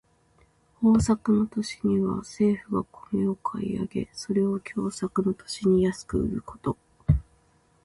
[0.81, 6.75] 豊作の年には政府が米を買い上げ、それを凶作の年に安く売ること。